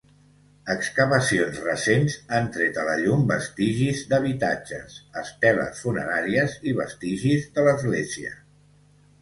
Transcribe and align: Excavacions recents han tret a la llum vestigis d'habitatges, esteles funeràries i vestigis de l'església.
Excavacions 0.73 1.59
recents 1.65 2.15
han 2.37 2.49
tret 2.55 2.79
a 2.83 2.85
la 2.87 2.95
llum 3.03 3.21
vestigis 3.33 4.01
d'habitatges, 4.15 4.97
esteles 5.25 5.85
funeràries 5.85 6.57
i 6.73 6.77
vestigis 6.83 7.47
de 7.59 7.69
l'església. 7.69 8.35